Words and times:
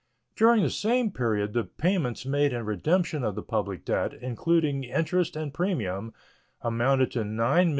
During 0.35 0.63
the 0.63 0.71
same 0.71 1.11
period 1.11 1.53
the 1.53 1.63
payments 1.63 2.25
made 2.25 2.53
in 2.53 2.65
redemption 2.65 3.23
of 3.23 3.35
the 3.35 3.43
public 3.43 3.85
debt, 3.85 4.15
including 4.15 4.83
interest 4.83 5.35
and 5.35 5.53
premium, 5.53 6.11
amounted 6.63 7.11
to 7.11 7.19
$9,844,528. 7.19 7.69